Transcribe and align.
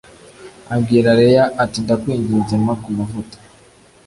abwira 0.75 1.09
Leya 1.19 1.43
ati 1.63 1.77
Ndakwinginze 1.83 2.53
mpa 2.63 2.75
kumavuta 2.83 3.37